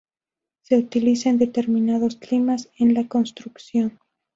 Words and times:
Se 0.63 0.79
utiliza 0.79 1.29
en 1.29 1.37
determinados 1.37 2.15
climas 2.15 2.71
en 2.79 2.95
la 2.95 3.07
construcción. 3.07 3.99